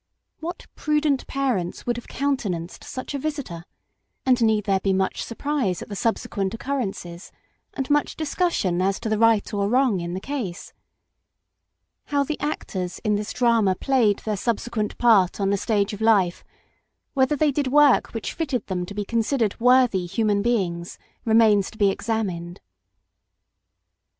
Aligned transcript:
What 0.39 0.65
prudent 0.73 1.27
parents 1.27 1.85
would 1.85 1.95
have 1.95 2.07
countenanced 2.07 2.83
such 2.83 3.13
a 3.13 3.19
vistor? 3.19 3.65
And 4.25 4.41
need 4.41 4.63
there 4.63 4.79
be 4.79 4.93
much 4.93 5.21
surprise 5.23 5.83
at 5.83 5.89
the 5.89 5.95
subsequent 5.95 6.55
occurrences, 6.55 7.31
and 7.75 7.87
much 7.87 8.15
discussion 8.15 8.81
as 8.81 8.99
to 8.99 9.09
the 9.09 9.19
right 9.19 9.53
or 9.53 9.69
wrong 9.69 9.99
in 9.99 10.15
the 10.15 10.19
case? 10.19 10.73
How 12.05 12.23
the 12.23 12.39
actors 12.39 12.97
in 13.03 13.13
this 13.13 13.31
drama 13.31 13.75
played 13.75 14.17
their 14.25 14.37
subsequent 14.37 14.97
part 14.97 15.39
on 15.39 15.51
the 15.51 15.55
stage 15.55 15.93
of 15.93 16.01
life; 16.01 16.43
whether 17.13 17.35
they 17.35 17.51
did 17.51 17.67
work 17.67 18.07
which 18.11 18.33
fitted 18.33 18.65
them 18.65 18.87
to 18.87 18.95
be 18.95 19.05
considered 19.05 19.59
worthy 19.59 20.07
human 20.07 20.41
beings 20.41 20.97
remains 21.25 21.69
to 21.69 21.77
be 21.77 21.91
examined. 21.91 22.59